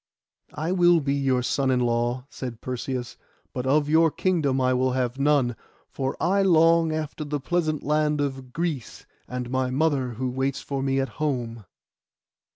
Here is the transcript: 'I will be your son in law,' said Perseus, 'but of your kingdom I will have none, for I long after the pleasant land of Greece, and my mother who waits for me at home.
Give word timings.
'I 0.55 0.71
will 0.71 0.99
be 0.99 1.13
your 1.13 1.43
son 1.43 1.69
in 1.69 1.79
law,' 1.79 2.25
said 2.27 2.59
Perseus, 2.59 3.17
'but 3.53 3.67
of 3.67 3.87
your 3.87 4.09
kingdom 4.09 4.59
I 4.59 4.73
will 4.73 4.93
have 4.93 5.19
none, 5.19 5.55
for 5.91 6.17
I 6.19 6.41
long 6.41 6.91
after 6.91 7.23
the 7.23 7.39
pleasant 7.39 7.83
land 7.83 8.19
of 8.19 8.51
Greece, 8.51 9.05
and 9.27 9.51
my 9.51 9.69
mother 9.69 10.13
who 10.13 10.31
waits 10.31 10.59
for 10.59 10.81
me 10.81 10.99
at 10.99 11.09
home. 11.21 11.65